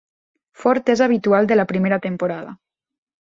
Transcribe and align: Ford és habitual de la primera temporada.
Ford 0.61 0.89
és 0.93 1.03
habitual 1.07 1.49
de 1.51 1.59
la 1.59 1.67
primera 1.73 2.01
temporada. 2.07 2.57